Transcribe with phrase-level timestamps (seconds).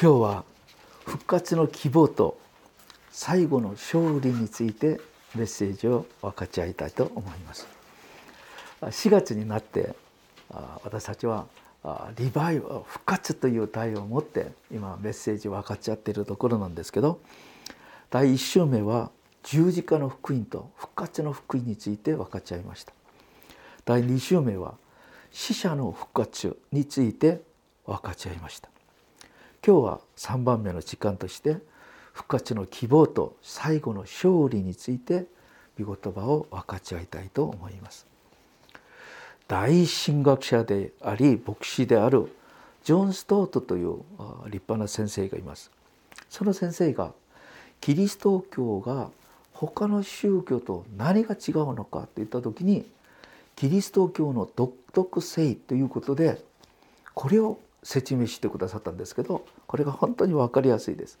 [0.00, 0.44] 今日は
[1.06, 2.38] 復活の希望と
[3.10, 5.00] 最後の勝利について
[5.34, 7.66] メッセージを分かち合いたいと思います。
[8.80, 9.96] 4月になって
[10.84, 11.48] 私たちは
[12.16, 17.18] リバイバ復活という題を持って今メッセージを分かち合っているところなんですけど
[18.10, 19.10] 第1週目は
[19.42, 22.92] 十字架の福音と復活の福音について分かち合いました。
[23.84, 24.74] 第2週目は
[25.32, 27.42] 死者の復活について
[27.84, 28.68] 分かち合いました。
[29.68, 31.58] 今日は3番目の時間として
[32.14, 35.26] 復活の希望と最後の勝利について
[35.78, 38.06] 御言葉を分かち合いたいと思います。
[39.46, 42.34] 大神学者であり牧師である
[42.82, 43.98] ジョン・ストートという
[44.46, 45.70] 立派な先生がいます。
[46.30, 47.12] その先生が
[47.82, 49.10] キリスト教が
[49.52, 52.86] 他の宗教と何が違うのかといった時に
[53.54, 56.42] キリスト教の独特性ということで
[57.12, 61.18] これを説明してくださったんですけどこれが本当に分かりやすいです。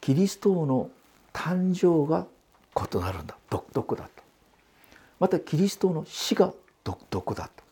[0.00, 0.90] キリストの
[1.32, 2.26] 誕生が
[2.76, 3.36] 異なるんだ。
[3.50, 4.10] 独特だと。
[5.18, 6.52] またキリストの死が
[6.84, 7.64] 独特だと。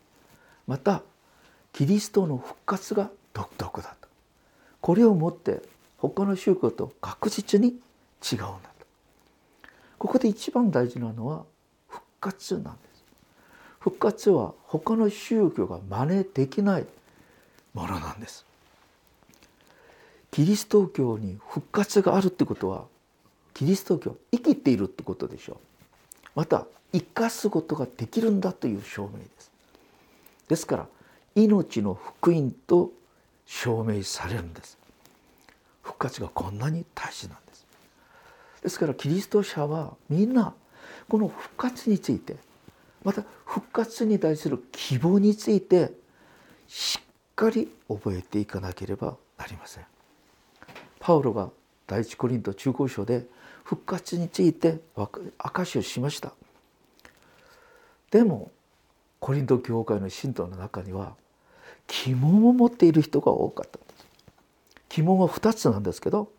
[0.67, 1.03] また
[1.73, 4.09] キリストの復活が独特だと。
[4.81, 5.63] これをもって
[5.97, 8.87] 他の宗教と確実に違うんだと。
[9.99, 11.45] ここで一番大事なのは
[11.89, 13.05] 復活なんです。
[13.81, 16.87] 復活は他の宗教が真似できない
[17.79, 18.45] ものなんです。
[20.33, 22.85] キリスト教に復活があるってことは
[23.55, 25.57] キリスト教生きているってことでしょう。
[26.35, 29.51] また生かすことができるんだという証明です。
[30.49, 30.87] ですから
[31.37, 32.91] 命の福音と
[33.47, 34.77] 証明されるんです。
[35.83, 37.67] 復活がこんなに大事なんです。
[38.63, 40.53] ですからキリスト者はみんな
[41.09, 42.37] この復活について
[43.05, 45.93] また復活に対する希望について
[46.67, 47.08] しっ
[47.39, 49.85] かり覚えていかなければなりません。
[50.99, 51.51] パウロが
[51.87, 53.27] 第一コリント中高章で
[53.63, 54.81] 復活について
[55.39, 56.33] 証しをしました。
[58.11, 58.51] でも
[59.21, 61.15] コリント教会の信徒の中には
[61.87, 63.79] 疑問を持っている人が多かった
[64.89, 66.31] 疑問は2つなんですけど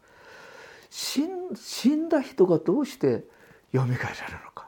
[0.89, 3.23] 死んだ人がどうして
[3.71, 4.67] よみがえられるのか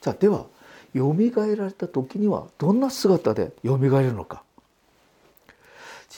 [0.00, 0.46] じゃあでは
[0.94, 4.42] よみがえられた時にはどんな姿でよみがえるのか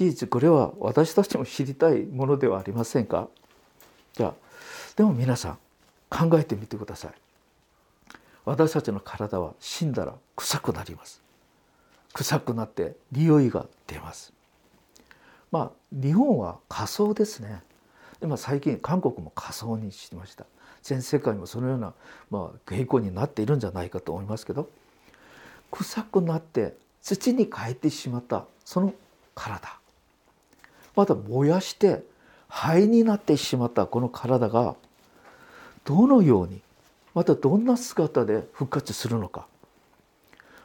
[0.01, 3.29] 事実これは私たちも知りたいものではありませんか？
[4.15, 4.35] じゃあ
[4.97, 5.59] でも皆さん
[6.09, 7.13] 考えてみてください。
[8.47, 11.21] 私たちの体は死んだら臭くなります。
[12.15, 14.33] 臭くなって匂いが出ます。
[15.53, 17.61] まあ日本は仮想ですね。
[18.23, 20.47] 今最近韓国も仮想にしました。
[20.83, 21.93] 全世界もそのような、
[22.31, 24.71] まあ、傾向になっているんじゃないかと思いますけど。
[25.71, 28.95] 臭くなって土に変えてしまったその
[29.35, 29.79] 体。
[31.01, 32.05] また燃やして
[32.47, 34.75] 灰になってしまったこの体が
[35.87, 36.61] どのように
[37.15, 39.47] またどんな姿で復活するのか。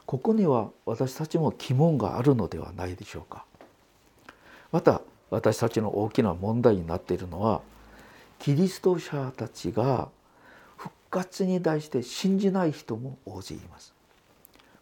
[0.06, 3.46] ここには私たちも疑問があるのではないでしょうか。
[4.74, 7.62] また私たちの大きな問題になっているのは
[8.38, 10.10] キリスト者たちが
[10.76, 13.94] 復活に対して信じない人も大勢います。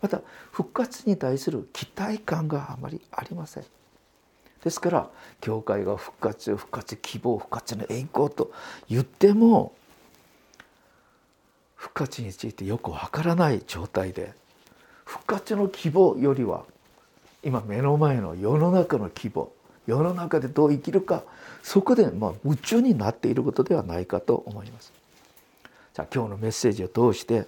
[0.01, 0.19] また
[0.51, 3.63] 復活に対する期待感があまりありません。
[4.63, 5.09] ですから
[5.41, 8.51] 教会が復活復活希望復活の栄光と
[8.89, 9.73] 言っても
[11.75, 14.33] 復活についてよくわからない状態で
[15.03, 16.63] 復活の希望よりは
[17.43, 19.51] 今目の前の世の中の希望
[19.85, 21.23] 世の中でどう生きるか
[21.61, 24.93] そこでまあ夢中になっていることではないかと思います。
[25.93, 27.45] じゃあ今日のメッセージを通して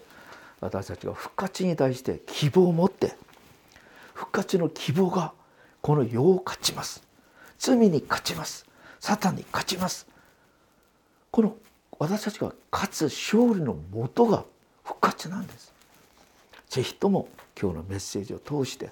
[0.60, 3.16] 私たちが復活に対して希望を持って
[4.14, 5.34] 復活の希望が
[5.86, 7.04] この世を勝ちます。
[7.60, 8.66] 罪に勝ちます。
[9.00, 10.08] サタンに勝ちます。
[11.30, 11.56] この
[12.00, 14.46] 私たちが勝つ勝利のもとが
[14.84, 15.72] 復活なんです。
[16.70, 17.28] ぜひとも
[17.62, 18.90] 今日のメッセージを通して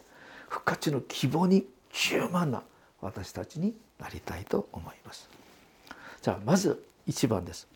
[0.48, 2.62] 復活の希望に十万な
[3.02, 5.28] 私たちになりたいと思います。
[6.22, 7.68] じゃあまず1番です。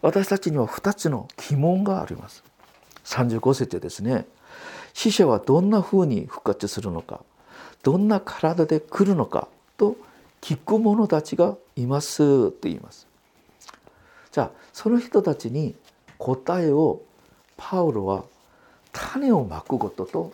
[0.00, 2.44] 私たちには2つの疑問があります。
[3.04, 4.26] 35節ですね。
[4.92, 7.24] 死者はどんなふうに復活するのか。
[7.84, 9.46] どんな体で来るのか
[9.76, 9.96] と
[10.40, 13.06] 聞く者たちがいますと言います。
[14.32, 15.76] じゃあその人たちに
[16.18, 17.02] 答えを
[17.56, 18.24] パウロは
[18.92, 20.32] 種をまくことと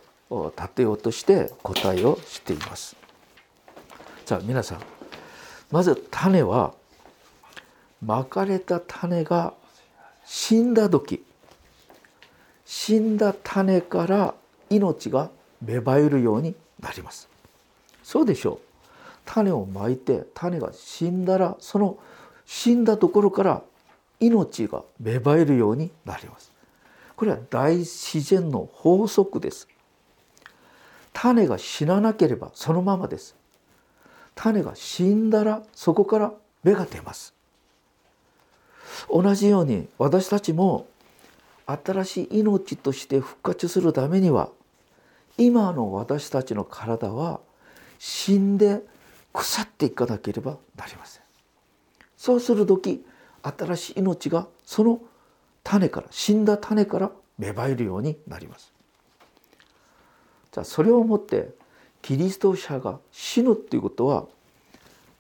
[0.56, 2.96] 立てようとして答えをしています。
[4.24, 4.80] じゃあ皆さん
[5.72, 6.72] まず種は
[8.00, 9.54] まかれた種が
[10.24, 11.24] 死んだ時
[12.64, 14.34] 死んだ種から
[14.70, 15.30] 命が
[15.60, 17.28] 芽生えるようになります。
[18.10, 18.58] そうでしょう。
[19.24, 21.96] 種をまいて種が死んだらその
[22.44, 23.62] 死んだところから
[24.18, 26.50] 命が芽生えるようになります。
[27.14, 29.68] これは大自然の法則です。
[31.12, 33.36] 種が死ななければそのままです。
[34.34, 36.32] 種が死んだらそこから
[36.64, 37.32] 芽が出ます。
[39.08, 40.88] 同じように私たちも
[41.64, 44.48] 新しい命として復活するためには
[45.38, 47.38] 今の私たちの体は
[48.02, 48.82] 死んで
[49.34, 51.22] 腐っていかなければなりません。
[52.16, 53.04] そうする時
[53.42, 55.02] 新しい命がその
[55.62, 58.72] 種から死んだ種から芽生えるようになります。
[60.50, 61.50] じゃあそれをもって
[62.00, 64.26] キリスト者が死ぬっていうことは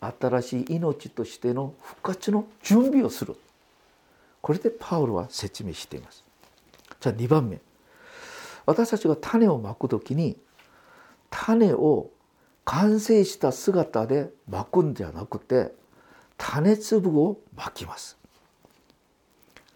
[0.00, 3.36] 新しい命としての復活の準備をする。
[4.40, 6.24] これでパウロは説明しています。
[6.98, 7.60] じゃあ2番目。
[8.64, 10.38] 私たちが種をまく時に
[11.28, 12.10] 種を
[12.70, 15.72] 完成した姿でまくんじゃなくて
[16.38, 18.16] 種粒をまきます。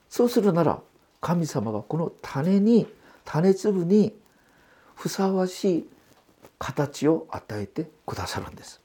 [0.08, 0.78] そうするなら
[1.20, 2.86] 神様がこの種に
[3.24, 4.14] 種粒に
[4.94, 5.88] ふさわしい
[6.60, 8.80] 形を与えてくださるんです。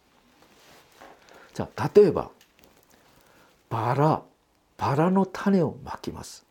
[1.53, 2.31] じゃあ例えば
[3.69, 4.23] バラ
[4.77, 6.47] バラの種をまきます。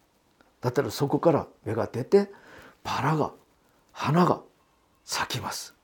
[0.61, 2.31] だったらそこから芽が出て
[2.85, 3.33] バラが
[3.91, 4.43] 花が
[5.05, 5.78] 咲きます。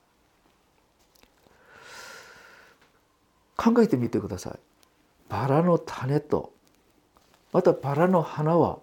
[3.56, 4.58] 考えてみてください。
[5.28, 6.52] バラの種と
[7.52, 8.78] またバラの花は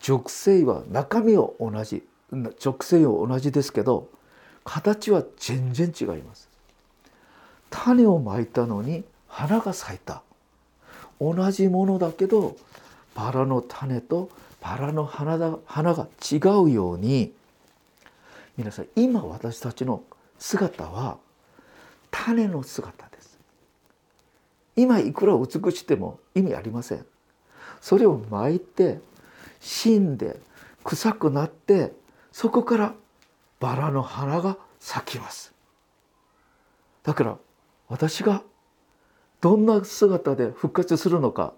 [0.00, 2.06] 属性は中身は同じ
[2.58, 4.08] 属性は同じですけど
[4.64, 6.48] 形は全然違います。
[7.70, 10.22] 種をまいたのに花が咲いた。
[11.20, 12.56] 同じものだけど
[13.14, 14.28] バラの種と
[14.60, 17.32] バラの花だ花が違うように
[18.56, 20.02] 皆さん今私たちの
[20.38, 21.18] 姿は
[22.10, 23.05] 種の姿
[24.76, 27.06] 今いくら美しても意味ありません。
[27.80, 29.00] それを巻いて
[29.60, 30.38] 死んで
[30.84, 31.92] 臭くなって
[32.30, 32.94] そこから
[33.58, 35.52] バラの花が咲きます。
[37.02, 37.38] だから
[37.88, 38.42] 私が
[39.40, 41.54] どんな姿で復活するのか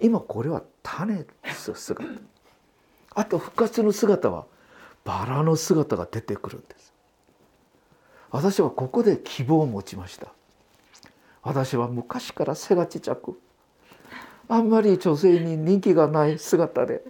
[0.00, 2.04] 今これは種の姿。
[3.14, 4.46] あと復活の姿は
[5.04, 6.92] バラの姿が出てくるんです。
[8.30, 10.32] 私はここで希望を持ちました。
[11.48, 13.40] 私は昔から背がちっちゃく
[14.50, 17.02] あんまり女性に人気がない姿で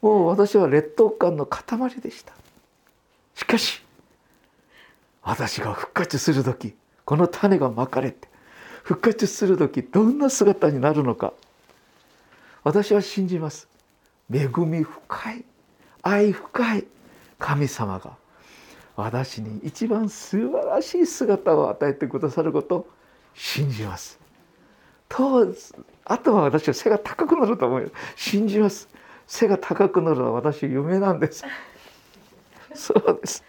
[0.00, 1.66] もう私は劣等感の塊
[2.00, 2.32] でした。
[3.34, 3.82] しかし
[5.22, 6.74] 私が復活する時
[7.04, 8.26] この種がまかれて
[8.82, 11.34] 復活する時どんな姿になるのか
[12.64, 13.68] 私は信じます。
[14.32, 15.44] 恵み深い
[16.00, 16.86] 愛深い
[17.38, 18.16] 神様が
[18.96, 22.95] 私に一番素晴らしい姿を与えてくださること
[23.36, 24.18] 信じます。
[25.08, 25.46] と
[26.04, 27.90] あとは私は背が高くなると思うよ。
[28.16, 28.88] 信じます。
[29.26, 31.44] 背が高くなるのは私夢なんです。
[32.74, 33.44] そうです。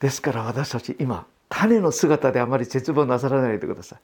[0.00, 3.98] ですから私たち今種の姿であまり絶望なさらないでください。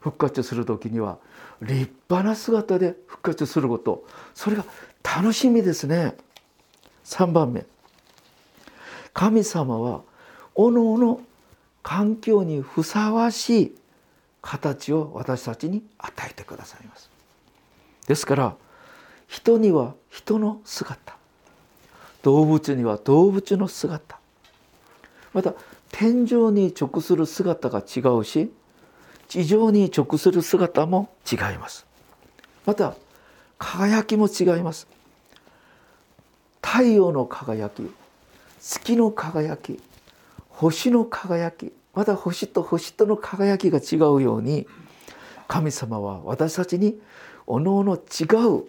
[0.00, 1.18] 復活する時には
[1.60, 4.04] 立派な姿で復活すること。
[4.34, 4.64] それが
[5.02, 6.16] 楽しみですね。
[7.04, 7.64] 3番目。
[9.12, 10.02] 神様は
[10.54, 11.20] おのおの
[11.88, 13.78] 環境にふさわしい
[14.42, 17.08] 形を私たちに与えてくださいます。
[18.06, 18.56] ですから
[19.26, 21.16] 人には人の姿。
[22.22, 24.18] 動物には動物の姿。
[25.32, 25.54] また
[25.90, 28.52] 天井に直する姿が違うし
[29.28, 31.86] 地上に直する姿も違います。
[32.66, 32.96] また
[33.56, 34.86] 輝きも違います。
[36.60, 37.90] 太陽の輝き
[38.60, 39.80] 月の輝き
[40.50, 44.68] 星の輝きまた星と星との輝きが違うように
[45.48, 46.96] 神様は私たちに
[47.44, 48.66] おのおの違う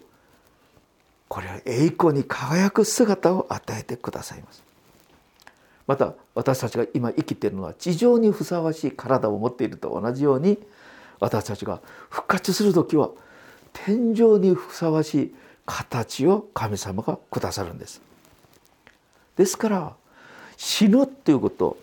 [1.28, 4.64] これは栄光に輝く姿を与えてくださいます
[5.86, 10.58] また私たちが今生きているのは地上にふさわしい体を持っていると同じように
[11.20, 13.10] 私たちが復活する時は
[13.72, 15.34] 天井にふさわしい
[15.66, 18.02] 形を神様がくださるんです。
[19.36, 19.94] ですから
[20.56, 21.76] 死ぬっていうこと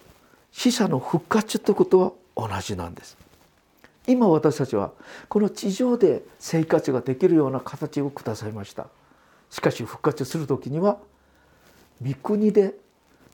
[0.58, 3.16] 死者の復活ということは同じなんです。
[4.08, 4.92] 今私たちは
[5.30, 8.88] この地上で生活ができるような形をくださいました。
[9.52, 10.98] しかし復活する時には
[12.04, 12.74] 御国で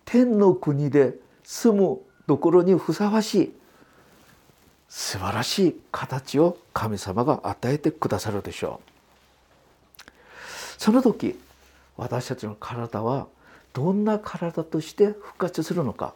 [0.03, 1.13] 天の国で
[1.46, 3.53] 住むところにふさわしい
[4.89, 10.12] 素晴らしい形を神様が与えてくださるでしょう
[10.77, 11.39] その時
[11.96, 13.27] 私たちの体は
[13.72, 16.13] どんな体として復活するのか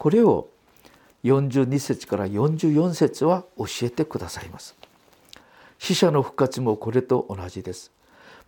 [0.00, 0.48] これを
[1.24, 4.74] 42節から44節は教えてくださいます。
[5.78, 7.92] 死者の復活もこれと同じです。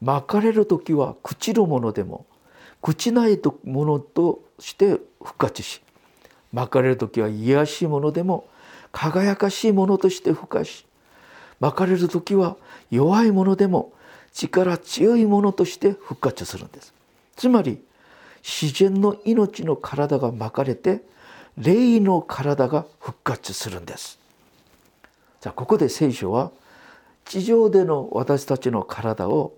[0.00, 2.24] 巻かれる時は朽ちるものでも
[2.80, 4.92] 朽ちないものとして
[5.22, 5.82] 復活し
[6.54, 8.48] 巻かれる時は癒しいものでも
[8.90, 10.86] 輝かしいものとして復活し
[11.60, 12.56] 巻かれる時は
[12.90, 13.92] 弱いものでも
[14.32, 16.94] 力強いものとして復活するんです。
[17.36, 17.84] つまり
[18.42, 21.02] 自然の命の体が巻かれて
[21.58, 24.18] 霊の体が復活するんです。
[25.40, 26.50] じゃあここで聖書は
[27.24, 29.52] 地上での私たちの体を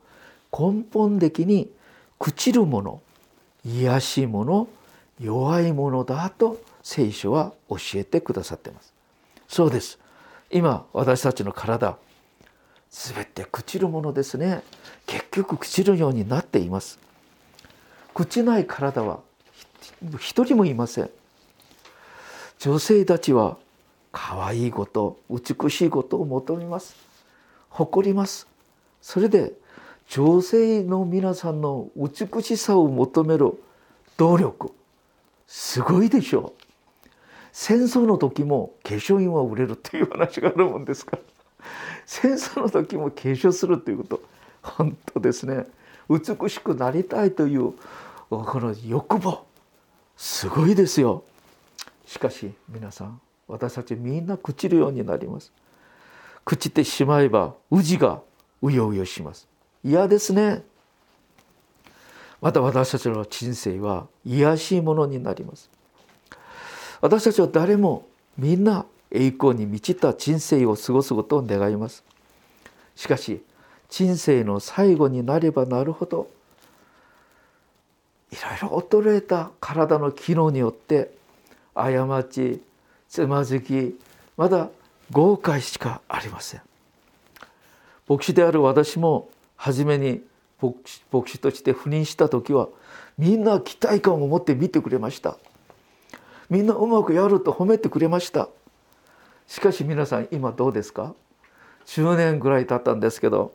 [0.52, 1.70] 根本的に
[2.18, 3.02] 朽ちるもの
[3.64, 4.68] 癒しいもの
[5.20, 8.92] 弱いものだと聖書は教えてくださっています。
[9.48, 9.98] そうです。
[10.50, 11.96] 今私たちの体
[12.90, 14.62] 全て朽ちるものですね。
[15.06, 16.98] 結局朽ちるようになっています。
[18.14, 19.20] 朽ちない体は
[20.18, 21.10] 一人もいません。
[22.64, 23.58] 女性たちは
[24.10, 26.96] 可愛いこと美しいことを求めます。
[27.68, 28.48] 誇ります。
[29.02, 29.52] それで
[30.08, 33.52] 女性の皆さんの美しさを求める
[34.16, 34.72] 努力
[35.46, 37.08] すごいでしょう。
[37.52, 41.22] 戦争の時も化粧品は売れるっていう話があるもんですから。
[42.06, 44.22] 戦争の時も化粧するということ
[44.62, 45.66] 本当ですね。
[46.08, 47.74] 美しくなりたいという
[48.30, 49.44] この欲望
[50.16, 51.24] すごいですよ。
[52.06, 55.52] しかし皆さん私たちみんな朽ちるようになります。
[56.44, 58.20] 朽ちてしまえば宇治が
[58.62, 59.48] うようよします。
[59.82, 60.62] 嫌ですね。
[62.40, 65.70] また私たちの人生は癒しいものになります。
[67.00, 68.06] 私たちは誰も
[68.36, 72.04] みんな栄光に満ちた人生を過ごすことを願います。
[72.96, 73.42] しかし
[73.88, 76.28] 人生の最後になればなるほど
[78.32, 81.14] いろいろ衰えた体の機能によって
[81.74, 82.62] 過ち
[83.08, 83.98] つまずき
[84.36, 84.70] まだ
[85.10, 86.62] 後悔しかありません。
[88.08, 90.22] 牧師である私も初めに
[90.60, 90.76] 牧
[91.26, 92.68] 師として赴任した時は
[93.18, 95.36] みんな期待感を持って見てくれました。
[96.50, 98.48] みんなうまくやると褒めてくれました。
[99.46, 101.14] しかし皆さん今どうですか
[101.86, 103.54] ？10年ぐらい経ったんですけど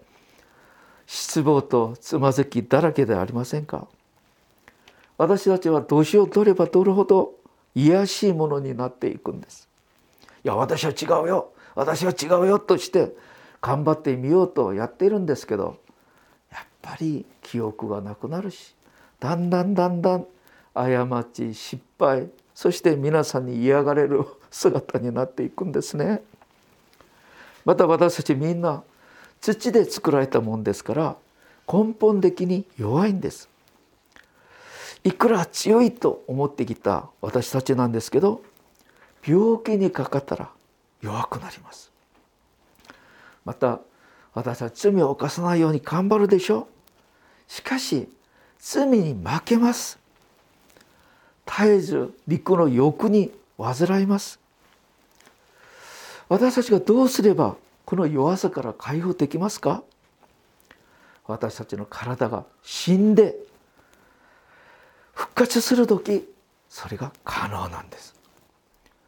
[1.07, 3.87] 失望とつまずきだらけではありませんか？
[5.17, 7.33] 私たちは年を取れば取るほど
[7.75, 9.67] 癒しいものになっていくんです
[10.43, 13.13] いや私は違うよ私は違うよとして
[13.61, 15.77] 頑張ってみようとやっているんですけど
[16.51, 18.75] やっぱり記憶がなくなるし
[19.19, 20.25] だんだんだんだん
[20.73, 26.21] 過ち失敗そして皆さんに嫌がれる姿になっていくんですね。
[27.65, 28.83] また私たちみんな
[29.41, 31.15] 土で作られたもんですから
[31.71, 33.48] 根本的に弱いんです。
[35.03, 38.41] いくら強いと思ってきた私たちなんですけど
[39.25, 40.49] 病気にかかったら
[41.01, 41.91] 弱くなります。
[43.45, 43.79] また
[44.33, 46.67] 私たち罪を犯さないように頑張るでしょ
[47.49, 47.51] う。
[47.51, 48.07] しかし
[48.59, 49.97] 罪に負けます。
[51.45, 54.39] 絶えず陸の欲に煩います
[56.27, 59.83] 私たちがどうすればこの弱さから解放できますか？
[61.25, 63.35] 私たちの体が死んで
[65.19, 66.29] 復活する時
[66.69, 68.15] それが可能なんです。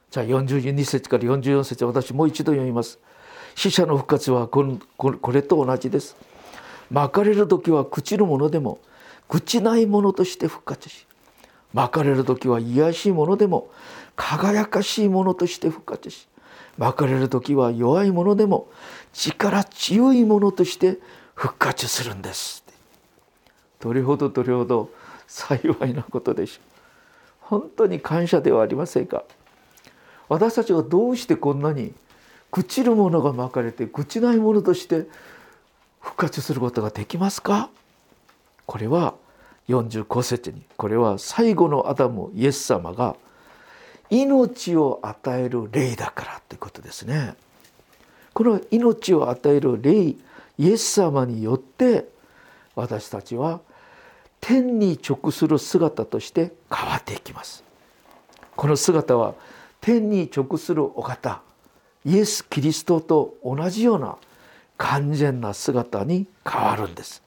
[0.10, 3.00] じゃあ42節から44節私もう一度読みます。
[3.56, 4.62] 死者の復活はこ
[5.32, 6.18] れと同じです。
[6.90, 8.80] 巻かれる時は朽ちるものでも
[9.30, 11.08] 朽ちないものとして復活し
[11.74, 13.70] 巻かれる時は癒しいものでも
[14.18, 16.28] 輝かしいものとして復活し
[16.78, 18.68] 巻かれる時は弱いものでも
[19.14, 20.98] 力強いものとして
[21.36, 22.66] 復活するんです
[23.80, 24.90] どれほどどれほど
[25.32, 27.62] 幸いなことでしょう。
[27.62, 29.24] 本当に感謝ではありませんか？
[30.28, 31.94] 私たちはどうしてこんなに
[32.52, 35.08] 朽ちるものが巻かれて朽ちないものとして
[36.02, 37.70] 復活することができますか？
[38.66, 39.16] これは
[39.70, 43.16] 45節にこれは最後のアダムイエス様が
[44.10, 47.36] 命を与える霊だからということですね。
[48.34, 50.18] この命を与える霊イ
[50.60, 52.06] エス様によって
[52.76, 53.62] 私たちは
[54.42, 57.64] 天に直する姿として変わっていきます。
[58.56, 59.36] この姿は
[59.80, 61.42] 天に直するお方
[62.04, 64.18] イエス・キリストと同じような
[64.78, 67.24] 完全な姿に変わるんです。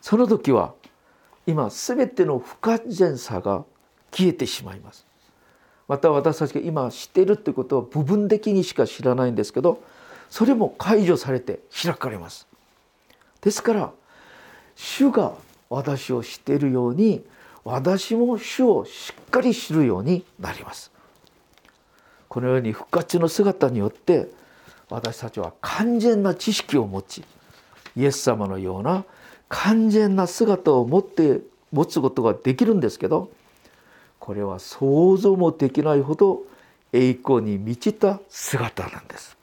[0.00, 0.74] その時は
[1.46, 3.64] 今全ての不完全さが
[4.12, 5.04] 消えてしまいます。
[5.88, 9.82] また私たちが今知っているってことは部分的にしか知らないんですけど
[10.28, 12.46] それも解除されて開かれます。
[13.40, 13.92] ですから
[14.76, 15.32] 主が
[15.70, 17.24] 私を知っているように
[17.64, 20.90] 私も主をしっかり知るようになります。
[22.28, 24.28] このように復活の姿によって
[24.90, 27.24] 私たちは完全な知識を持ち
[27.96, 29.04] イエス様のような
[29.48, 31.40] 完全な姿を持って
[31.72, 33.30] 持つことができるんですけど
[34.18, 36.42] これは想像もできないほど
[36.92, 39.36] 栄光に満ちた姿なんです。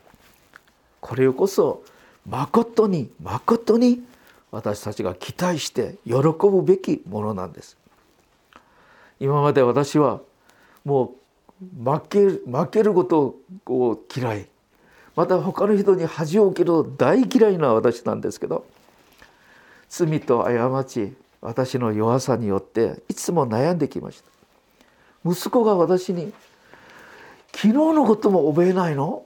[0.99, 1.83] これこそ
[2.27, 4.01] 誠に誠に
[4.55, 7.77] 私たちが期待して喜ぶべきものなんです。
[9.19, 10.21] 今まで私は
[10.85, 11.15] も
[11.61, 13.35] う負け負けること
[13.65, 14.47] を嫌い。
[15.13, 18.65] また他の人に恥を受ける大嫌いな私なんですけど
[19.89, 24.29] 罪と過ち私の弱さによっていつも悩んできました。
[25.29, 26.31] 息子が私に
[27.51, 29.25] 「昨日のことも覚えないの？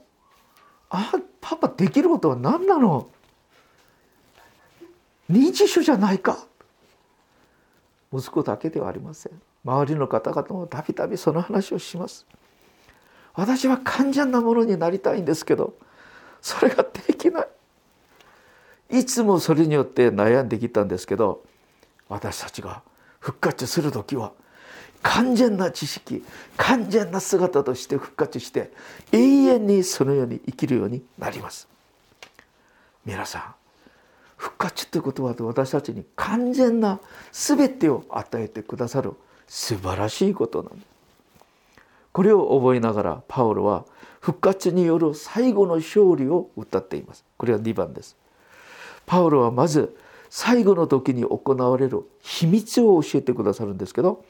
[0.90, 3.10] あパパできることは何なの？
[5.30, 6.46] 認知症じゃないか」
[8.12, 9.42] 息子だけではありません。
[9.64, 12.26] 周りの方々もたびたびその話をします。
[13.36, 15.76] 私は完全なものになりたいんですけど
[16.42, 17.48] それができない。
[19.00, 21.44] いつもそれによって悩んできたんですけど
[22.08, 22.82] 私たちが
[23.20, 24.32] 復活する時は
[25.04, 26.26] 完全な知識
[26.58, 28.72] 完全な姿として復活して
[29.12, 31.68] 永遠にそのように生きるようになります。
[33.06, 33.59] 皆さん
[34.40, 37.00] 復活ということは私たちに完全な
[37.32, 39.14] 全てを与えてくださる
[39.48, 40.86] 素晴らしいことなんです
[42.14, 43.86] これを覚えながらパウロは
[44.20, 47.24] 復活による最後の勝利を歌っています。
[47.38, 48.18] これは2番です。
[49.06, 49.96] パウロはまず
[50.30, 54.24] 最後の時に行われる秘密を教えてくださるんですけど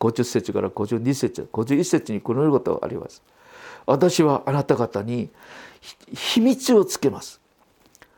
[0.00, 3.22] 50節から52節51節にこのようなことがあります。
[3.86, 5.30] 私はあなた方に
[6.14, 7.40] 秘密をつけます。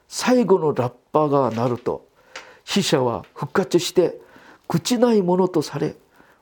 [0.09, 2.07] 最後のラッパーが鳴ると
[2.65, 4.19] 死者は復活して
[4.69, 5.95] 朽ちないものとされ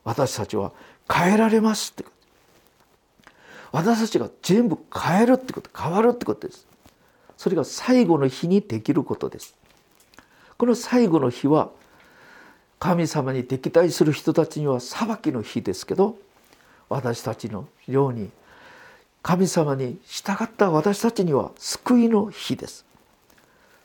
[0.05, 0.73] 私たちは
[1.13, 2.05] 変えられますって。
[3.73, 6.67] 私たちが全部変えるってこと変わるってことです。
[7.37, 9.55] それが最後の日にできることです。
[10.57, 11.71] この最後の日は
[12.79, 16.17] 神様に敵対する人たちには裁きの日ですけど
[16.89, 18.31] 私たちのように
[19.23, 22.87] 神様に従った私たちには救いの日です。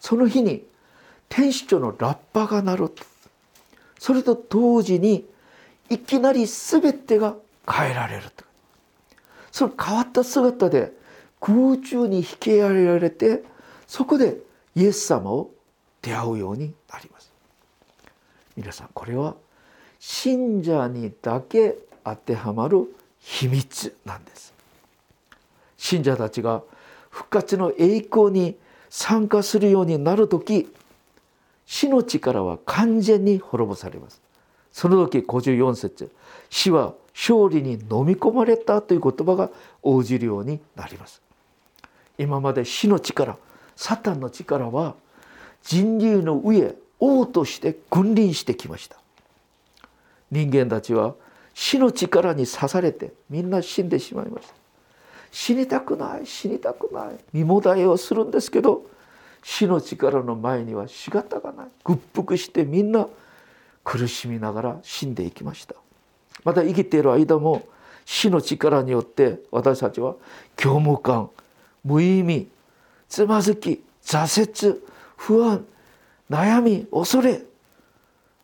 [0.01, 0.65] その日に
[1.29, 2.91] 天使長のラッパが鳴る
[3.99, 5.25] それと同時に
[5.89, 7.35] いきなり全てが
[7.69, 8.43] 変えられると。
[9.51, 10.91] その変わった姿で
[11.39, 13.43] 空中に引き上げられて
[13.87, 14.37] そこで
[14.75, 15.51] イエス様を
[16.01, 17.31] 出会うようになります。
[18.57, 19.35] 皆さんこれは
[19.99, 22.87] 信者にだけ当てはまる
[23.19, 24.51] 秘密なんです。
[25.77, 26.63] 信者たちが
[27.11, 28.57] 復活の栄光に
[28.91, 30.69] 参加するようになる時
[31.65, 34.21] 死の力は完全に滅ぼされます。
[34.73, 36.11] その時54節
[36.49, 39.49] 死は勝利に飲み込まれたという言葉が
[39.81, 41.21] 応じるようになります。
[42.17, 43.37] 今まで死の力
[43.77, 44.95] サタンの力は
[45.63, 48.97] 人類の上王として君臨してきました。
[50.29, 51.15] 人間たちは
[51.53, 54.60] 死の力に刺されてみんな死んでしまいました。
[55.31, 57.15] 死にたくない死にたくない。
[57.33, 58.85] 身もだえをするんですけど
[59.43, 61.67] 死の力の前には仕方がない。
[61.83, 63.07] 屈服してみんな
[63.83, 65.75] 苦しみながら死んでいきました。
[66.43, 67.67] また生きている間も
[68.05, 70.15] 死の力によって私たちは
[70.59, 71.29] 虚無感
[71.83, 72.49] 無意味
[73.07, 74.81] つまずき挫折
[75.17, 75.65] 不安
[76.29, 77.43] 悩み恐れ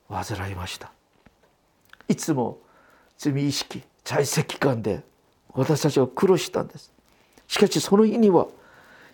[0.09, 0.91] 患いました。
[2.07, 2.59] いつも
[3.17, 5.01] 罪意識在籍感で
[5.57, 6.93] 私たちは苦労したんです。
[7.47, 8.47] しかしその日には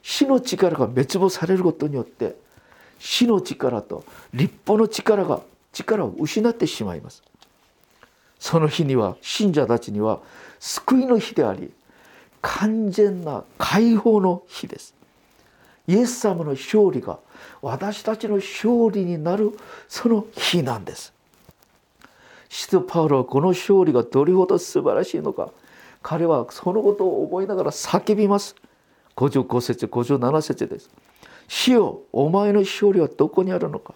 [0.02, 2.36] 死の力が滅亡されることによって
[3.00, 4.04] 死の力と
[4.34, 7.24] 立法の力が力を失ってしまいます。
[8.40, 10.20] その日には信者たちには
[10.60, 11.72] 救いの日であり
[12.42, 14.94] 完全な解放の日です。
[15.88, 17.20] イエス様の勝利が
[17.62, 21.14] 私たちの勝利になるその日なんです。
[22.50, 25.50] 使徒パウロはこの勝利がどれほど素晴らしいのか
[26.04, 28.56] 彼はそのことを覚えながら叫びます。
[29.16, 30.89] 55節57節です。
[31.48, 33.96] 主よお前の勝利はどこにあるのか。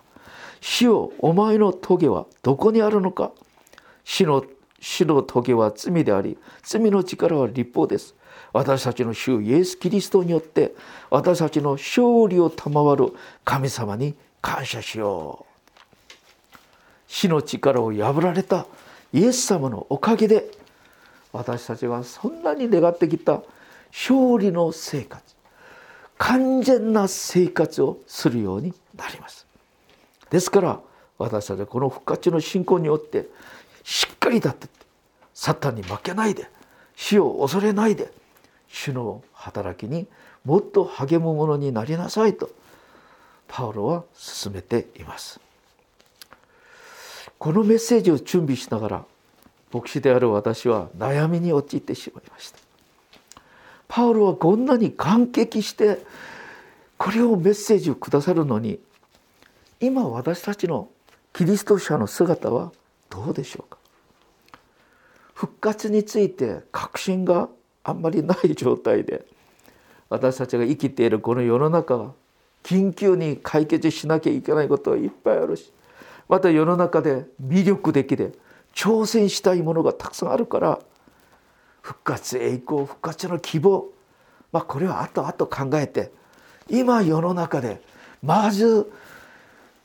[0.61, 3.31] 主よお前の棘はどこにあるのか。
[4.03, 4.43] 死の
[4.79, 8.15] 死の棘は罪であり罪の力は立法です。
[8.53, 10.73] 私たちの主イエス・キリストによって
[11.09, 15.47] 私たちの勝利を賜る神様に感謝しよう。
[17.07, 18.65] 死の力を破られた
[19.13, 20.51] イエス様のおかげで
[21.31, 23.41] 私たちはそんなに願ってきた
[23.91, 25.35] 勝利の生活
[26.17, 29.45] 完全な生活をするようになります。
[30.29, 30.79] ですから
[31.17, 33.27] 私たちはこの復活の信仰によって
[33.83, 34.67] しっかり立って
[35.33, 36.49] サタンに負けないで
[36.95, 38.11] 死を恐れないで
[38.67, 40.07] 主の働きに
[40.43, 42.49] もっと励むものになりなさいと
[43.47, 45.39] パウロは進めています。
[47.37, 49.05] このメッセージを準備しながら
[49.73, 52.59] 牧師である私は悩みに陥ってしまいました。
[53.87, 56.05] パウロはこんなに感激して
[56.97, 58.79] これをメッセージをくださるのに
[59.79, 60.89] 今私たちの
[61.33, 62.71] キリスト者の姿は
[63.09, 63.77] どうでしょうか？
[65.33, 67.47] 復活について確信が
[67.83, 69.25] あんまりない状態で
[70.09, 72.13] 私たちが生きているこの世の中は
[72.63, 75.71] 緊急に解決しなきゃいけないことはいっぱいあるし
[76.27, 78.33] また世の中で魅力的で
[78.77, 80.77] 挑戦したいものがたくさんあるから
[81.81, 83.87] 復活栄光復活の希望。
[84.51, 86.11] まあこれは後々考えて
[86.69, 87.81] 今世の中で
[88.21, 88.91] まず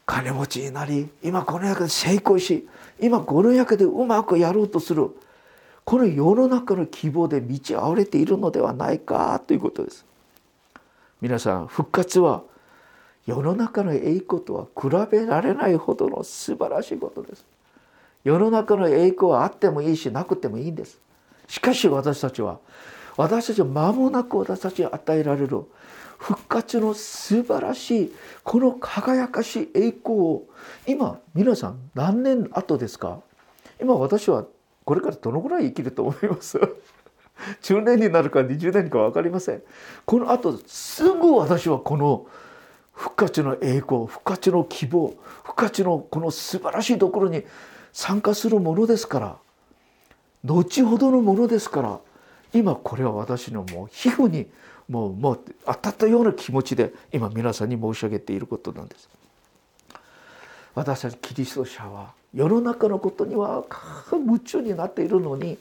[0.05, 2.69] 金持ちになり今この中で成功し
[3.01, 5.09] 今この中でうまくやろうとする
[5.85, 10.05] この世の中の希望で満ち溢れているのではないかということです。
[11.23, 12.43] 皆さん復活は
[13.25, 17.52] 世の中の栄光とは比べられないほどの素晴らしいことです。
[18.25, 21.01] 世の中の栄光はあってもいいしなくてもいいんです。
[21.49, 22.59] しかし私たちは
[23.17, 25.65] 私たちは間もなく私たちに与えられる
[26.19, 28.13] 復活の素晴らしい
[28.45, 30.43] この輝かしい栄光を
[30.87, 33.21] 今皆さん何年後ですか？
[33.81, 34.47] 今私は
[34.85, 36.59] これからどのぐらい生きると思います？
[37.63, 39.63] 10年になるか20年か分かりません。
[40.07, 42.27] このあとすぐ私はこの
[42.93, 47.43] 復活の栄光復活の希望復活のこの素晴らしいところに
[47.93, 49.37] 参加するものですから
[50.45, 52.01] 後ほどのものですから
[52.53, 54.47] 今これは私のもう皮膚に
[54.89, 59.09] もうもう当たったような気持ちで今皆さんに申し上げていることなんです。
[60.75, 63.65] 私たちキリスト者は世の中のことには
[64.13, 65.59] 夢中になっているのに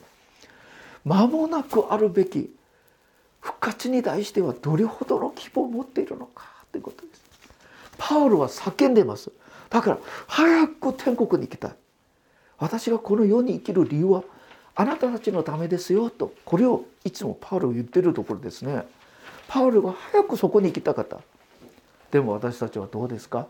[1.04, 2.50] 間もなくあるべき
[3.41, 7.22] 復活に対してはどれほどの希望を持っているのかということです。
[7.98, 9.32] パウロは叫んでます。
[9.70, 11.72] だから早く天国に行きたい。
[12.62, 14.24] 私がこの世に生きる理由は
[14.76, 18.84] あなたたちのためですよとこれをいつもパウロ言ってるところですね。
[19.47, 21.19] パウロが早くそこに行きたかった。
[22.12, 23.47] でも私たちはどうですか？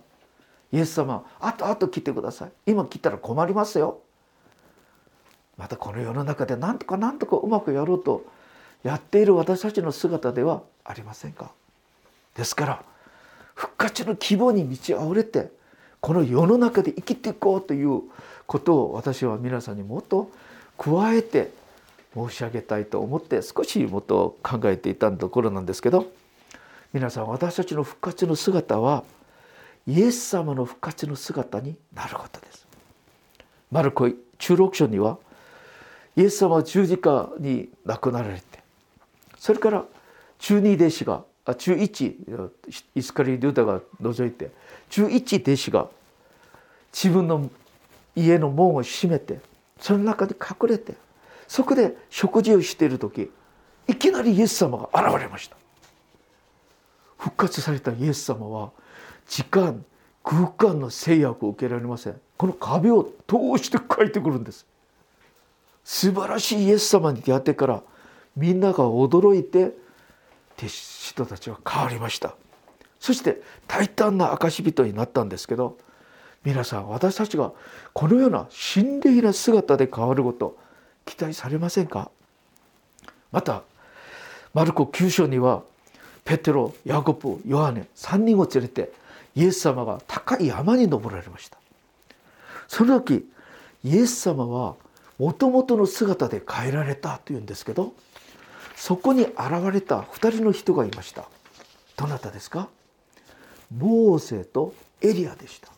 [0.71, 3.99] イエス様あとあと来てください今来たら困りますよ
[5.57, 8.23] またこの世の中で何とか何とかうまくやろうと
[8.83, 11.51] やっている私たちの姿ではありませんか？
[12.35, 12.83] ですから
[13.53, 15.51] 復活の希望に満ち溢れて
[15.99, 18.03] この世の中で生きていこうという
[18.51, 20.29] ことを私は皆さんにもっと
[20.77, 21.51] 加えて
[22.13, 26.11] 申し上げたいと思って少しもっと考えていたところなんですけど
[26.91, 29.05] 皆さん私たちの復活の姿は
[29.87, 32.67] イエス様の復活の姿になることです。
[33.71, 35.17] マルコ中六章には
[36.17, 38.43] イエス様は十字架に亡くなられて
[39.37, 39.85] それから
[40.39, 42.17] 中二弟子があ中一
[42.95, 44.51] イスカリ・リューダが除いて
[44.89, 45.87] 中一弟子が
[46.91, 47.49] 自分の
[48.15, 49.39] 家の門を閉めて
[49.79, 50.95] その中に隠れて
[51.47, 53.31] そこで食事をしている時
[53.87, 55.57] いきなりイエス様が現れました。
[57.17, 58.71] 復活されたイエス様は
[59.27, 59.85] 時間
[60.23, 62.19] 空間の制約を受けられません。
[62.37, 64.65] この壁を通して帰ってくるんです。
[65.83, 67.83] 素晴らしいイエス様に出会ってから
[68.35, 69.75] みんなが驚いて
[70.57, 72.35] 人たちは変わりました。
[72.99, 75.77] そして大胆な証人になったんですけど
[76.43, 77.51] 皆さん私たちが
[77.93, 80.57] このような心霊な姿で変わること
[81.05, 82.09] 期待されませんか？
[83.31, 83.63] また
[84.53, 85.63] マルコ9章には
[86.25, 88.91] ペテロヤコブヨハネ3人を連れて
[89.35, 91.57] イエス様が高い山に登られました。
[92.67, 93.29] その時
[93.83, 94.75] イエス様は
[95.17, 97.93] もともとの姿で変えられたというんですけど
[98.75, 99.37] そこに現
[99.71, 101.25] れた2人の人がいました。
[101.97, 102.67] どなたですか？
[103.75, 105.69] モーセとエリアでした。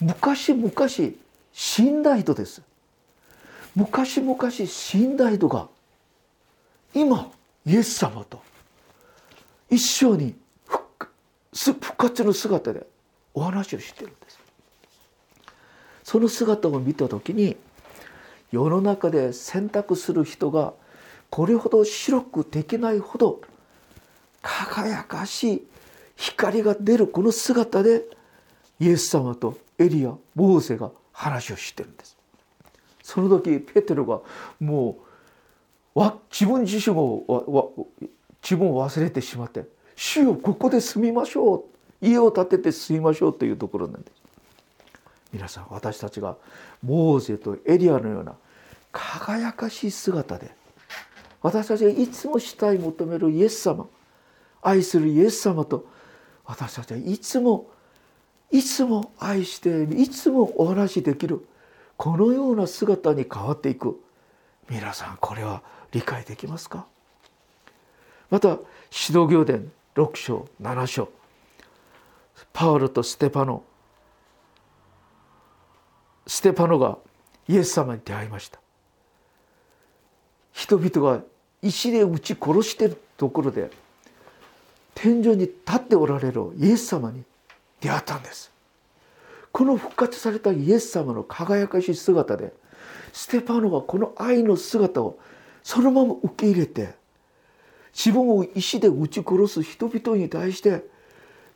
[0.00, 0.72] 昔々
[1.52, 2.62] 死んだ人です。
[3.76, 5.68] 昔々死んだ人が
[6.94, 7.30] 今
[7.66, 8.42] イエス様と
[9.68, 10.34] 一緒に
[11.52, 12.86] 復活の姿で
[13.34, 14.38] お話をしてるんです。
[16.02, 17.56] その姿を見た時に
[18.50, 20.72] 世の中で選択する人が
[21.28, 23.40] これほど白くできないほど
[24.42, 25.62] 輝かしい
[26.16, 28.04] 光が出るこの姿で
[28.80, 32.16] イエス様とエリアモーセが話をしてるんです。
[33.02, 34.20] その時ペテロが
[34.60, 34.98] も
[35.94, 37.88] うわ自分自身を
[38.42, 39.64] 自分を忘れてしまって
[39.96, 41.64] 主よここで住みましょう。
[42.02, 44.12] 家を建てて住みましょうというところなんです。
[45.32, 46.36] 皆さん私たちが
[46.82, 48.34] モーゼとエリアのような
[48.92, 50.50] 輝かしい姿で
[51.42, 53.86] 私たちがいつも主体求めるイエス様
[54.62, 55.86] 愛するイエス様と
[56.44, 57.70] 私たちはいつも
[58.50, 61.46] いつも愛していつもお話しできる
[61.96, 64.00] このような姿に変わっていく。
[64.68, 66.86] 皆さんこれは理解できますか？
[68.30, 71.08] また指導行伝6章7章。
[72.52, 73.62] パウロとステパノ。
[76.26, 76.98] ステパノが
[77.48, 78.58] イエス様に出会いました。
[80.52, 81.22] 人々が
[81.62, 83.70] 石で撃ち殺しているところで
[84.94, 87.22] 天井に立っておられるイエス様に
[87.80, 88.50] 出会ったんです。
[89.52, 92.52] この復活されたイエス様の輝かしい姿で
[93.12, 95.18] ステパノはこの愛の姿を
[95.62, 96.94] そのまま受け入れて
[97.92, 100.84] 自分を石で撃ち殺す人々に対して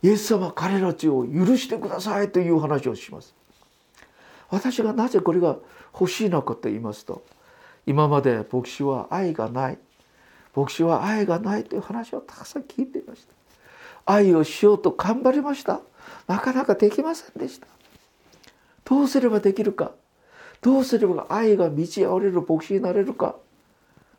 [0.03, 3.35] イエス様彼らちを許してくださいという話をします。
[4.51, 5.57] 私がなぜこれが
[5.93, 7.25] 欲しいのかと言いますと
[7.87, 9.79] 今まで牧師は愛がない
[10.55, 13.35] 牧師は愛がないという話をたくさん聞いていました。
[14.07, 15.81] 愛をしようと頑張りました。
[16.27, 17.67] なかなかできませんでした。
[18.85, 19.93] どうすればできるか。
[20.61, 23.37] どうすれば愛が満ち溢れる牧師になれるか。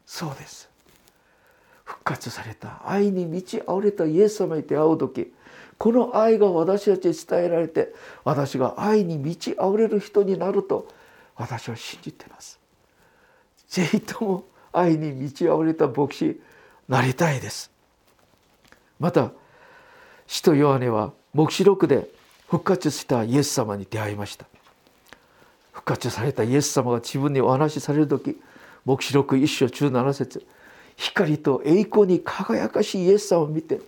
[0.05, 0.69] そうです。
[1.83, 2.81] 復活された。
[2.85, 5.33] 愛に満ち溢れたイエス様に出会う時。
[5.77, 10.87] この愛が私たちに伝えられて私が愛に満ち溢れる人になると
[11.35, 12.59] 私は信じてます。
[13.67, 16.39] ぜひとも愛に満ち溢れた牧師
[16.87, 17.71] なりたいです。
[18.99, 19.31] また
[20.27, 22.08] 使徒ヨハネは黙示録で
[22.48, 24.45] 復活したイエス様に出会いました。
[25.74, 28.39] 復活されたイエス様が自分にお話しされる時
[28.86, 30.45] 黙示録一章17節
[30.95, 33.82] 光と栄光に輝かしいイエス様を見て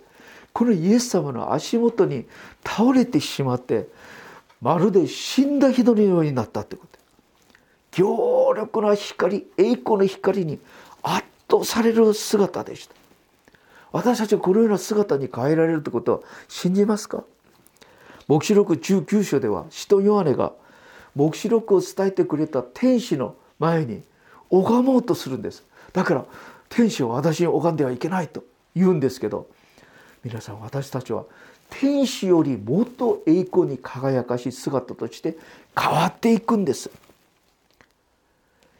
[0.52, 2.26] このイエス様の足元に
[2.66, 3.88] 倒れてしまって
[4.60, 6.98] まるで死んだ人のようになったってこと。
[7.92, 10.58] 強力な光栄光の光に
[11.02, 12.94] 圧倒される姿でした。
[13.90, 17.24] 私たちはこのような姿に変えられるということは信じますか？
[18.28, 20.52] 黙示録19章では使徒ヨハネが
[21.14, 24.02] 黙示録を伝えてくれた天使の前に
[24.50, 25.64] 拝もうとするんです。
[25.92, 26.24] だから
[26.68, 28.44] 天使を私に拝んではいけないと
[28.76, 29.48] 言うんですけど
[30.22, 31.24] 皆さん私たちは
[31.70, 35.36] 天使よりもっと栄光に輝かしい姿として
[35.78, 36.90] 変わっていくんです。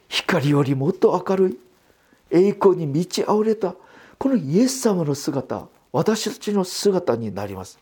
[0.08, 1.58] 光よりもっと明るい
[2.30, 3.74] 栄光に満ち溢れた
[4.18, 7.78] このイエス様の姿私たちの姿になります。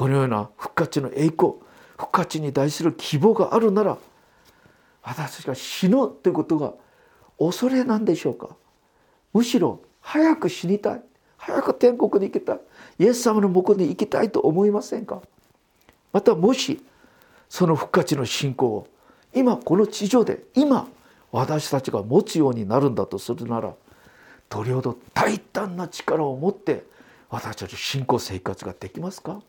[0.00, 1.52] このような復活の栄光
[1.98, 3.98] 復活に対する希望があるなら
[5.02, 6.72] 私たちが死ぬということが
[7.38, 8.56] 恐れなんでしょうか？
[9.34, 11.02] むしろ早く死にたい
[11.36, 12.60] 早く天国に行きたい
[12.98, 15.20] イエス様の向こうに行きたいと思いませんか？
[16.14, 16.82] またもし
[17.50, 18.88] その復活の信仰を
[19.34, 20.88] 今この地上で今
[21.30, 23.74] 私たちが持つようになるんだとするなら
[24.48, 26.84] どれほど大胆な力を持って
[27.28, 29.42] 私たち信仰生活ができますか？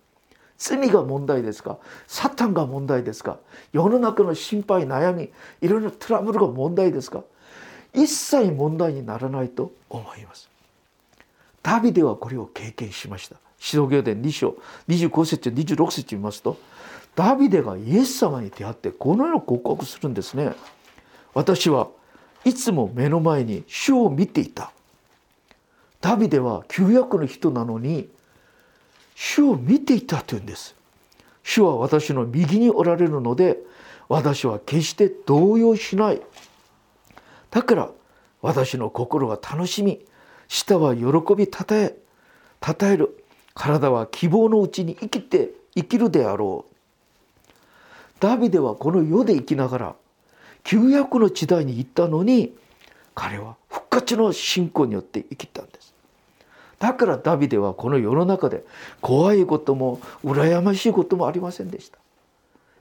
[0.64, 1.80] 罪が問題ですか？
[2.06, 3.40] サタンが問題ですか？
[3.74, 7.24] 世の中の心配悩みいろいろトラブルが問題ですか？
[7.96, 10.50] 一切問題にならないと思います。
[11.64, 13.38] ダビデはこれを経験しました。
[13.60, 14.56] 指導行伝2章
[14.88, 16.58] 25節26節見ますと
[17.16, 20.54] ダビデがイエス様に出会ってこのような告白するんですね。
[21.34, 21.88] 私は
[22.46, 24.72] いつも目の前に主を見ていた。
[26.02, 28.10] ダビデは旧約の人なのに
[29.24, 30.76] 主を見ていたというんです。
[31.44, 33.60] 主は私の右におられるので
[34.10, 36.22] 私は決して動揺しない。
[37.52, 37.92] だから
[38.42, 40.04] 私の心が楽しみ
[40.48, 41.06] 舌は喜
[41.36, 41.96] びたたえ
[42.60, 43.24] たたえる。
[43.54, 47.52] 体は希望のうちに生きて生きるであろう。
[48.20, 49.96] ダビデはこの世で生きながら
[50.64, 52.56] 旧約の時代に行ったのに
[53.14, 55.94] 彼は復活の信仰によって生きたんです。
[56.82, 58.66] だからダビデはこの世の中で
[59.02, 62.00] 怖いことも羨ましいこともありませんでした。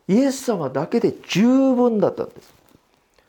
[0.08, 2.54] イエス様だけで十分だったんです。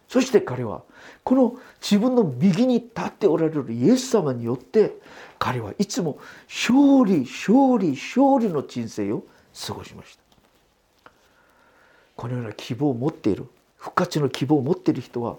[0.08, 0.82] そして彼は
[1.26, 4.94] この自分の右に立っておられるイエス様によって
[5.38, 9.24] 彼はいつも勝利勝利勝利の人生を
[9.68, 10.18] 過ごしまし
[11.04, 11.12] た。
[12.16, 15.36] このような希望を持っている復活の希望を持っている人は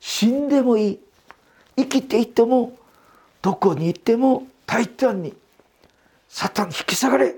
[0.00, 1.00] 死んでもいい
[1.76, 2.76] 生きていても
[3.40, 5.34] どこに行っても大胆に
[6.28, 7.34] サタン引き下がれ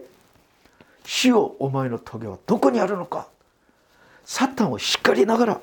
[1.05, 3.29] 死をお前の棘はどこにあるのか
[4.25, 5.61] サタンを叱りながら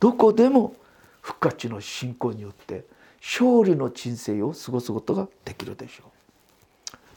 [0.00, 0.74] どこでも
[1.20, 2.84] 復活の信仰によって
[3.20, 6.20] 勝利の人生を過ごすことができるでしょう。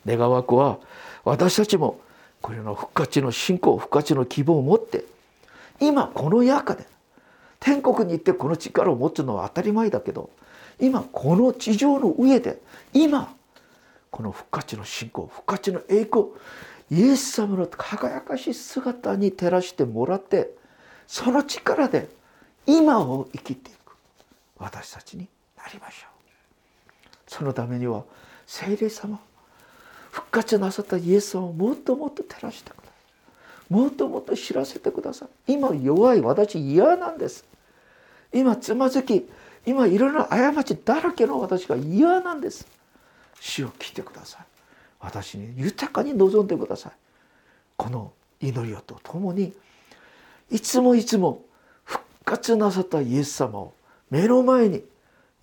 [0.06, 0.80] 願わくは
[1.24, 2.00] 私たちも
[2.42, 5.06] これの復活の信仰復活の希望を持って
[5.80, 6.86] 今この中で
[7.60, 10.30] 天国に行ってこの力を持つのは当たり前だけど
[10.80, 12.62] 今この地上の上で
[12.94, 13.34] 今
[14.14, 16.26] この復活の信仰復活の栄光
[16.92, 20.52] イエス様の輝かしい姿に照らしてもらって
[21.08, 22.08] その力で
[22.68, 23.96] 今を生きていく
[24.60, 26.14] 私たちになりましょう。
[27.26, 28.04] そのためには
[28.46, 29.20] 聖霊様
[30.12, 33.74] 復活なさったイエス様をもっともっと照らしてください。
[33.74, 35.54] もっともっと知らせてください。
[35.54, 37.44] 今弱い私嫌なんです。
[38.32, 39.28] 今つまずき
[39.66, 42.68] 今いろんな過ちだらけの私が嫌なんです。
[43.44, 44.46] 主を聞いてください。
[45.02, 46.92] 私に豊かに望んでください。
[47.76, 49.52] この祈りをとともに
[50.50, 51.44] いつもいつも
[51.84, 53.74] 復活なさったイエス様を
[54.10, 54.84] 目の前に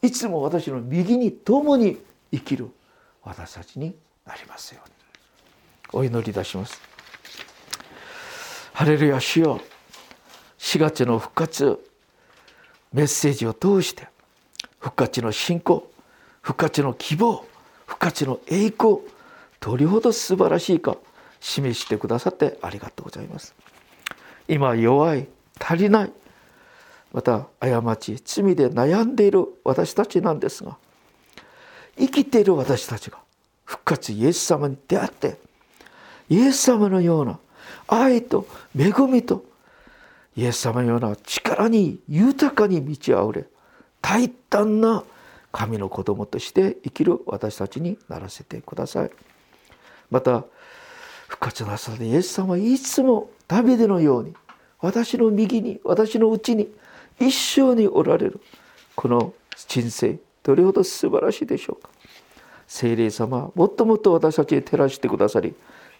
[0.01, 1.99] いつも私の右に共に
[2.33, 2.71] 生きる
[3.23, 3.95] 私たちに
[4.27, 4.95] なりますように。
[5.93, 6.81] お祈りいたします。
[8.73, 9.61] ハレルヤ主よ。
[10.59, 11.85] 4月の復活
[12.95, 14.09] メッセージを通して
[14.79, 15.91] 復活の信仰
[16.41, 17.45] 復活の希望
[17.91, 18.99] 復活の栄光
[19.59, 20.97] どれほど素晴らしいか
[21.41, 23.53] 示してくださってありがとうございます。
[24.47, 25.27] 今弱い
[25.59, 26.13] 足りない
[27.13, 30.77] また過ち罪で悩んでいる私たちなんですが
[31.99, 33.19] 生きている私たちが
[33.65, 35.39] 復活イエス様に出会って
[36.29, 37.41] イエス様のような
[37.89, 38.47] 愛と
[38.79, 39.45] 恵みと
[40.37, 43.47] イエス様のような力に豊かに満ち溢れ
[44.01, 45.03] 大胆な
[45.53, 49.11] 神の子供として生きる私たちにならせてください。
[50.11, 50.45] また
[51.29, 54.35] 復活なさでイエス様はいつもダビデのように
[54.81, 56.69] 私の右に私のうちに
[57.19, 58.41] 一生におられる。
[58.97, 61.91] この人生どれほど素晴らしいでしょうか。
[62.67, 65.55] 聖霊様もっともっと私たちに照らしてくださり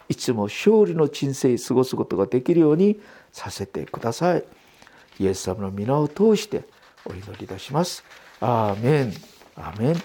[0.07, 2.99] いつも勝利の人生過ごすことができるように
[3.31, 4.43] させてください。
[5.19, 6.63] イエス様の皆を通して
[7.05, 8.03] お祈りいたします。
[8.39, 9.40] アーメン。
[9.55, 10.03] アーメン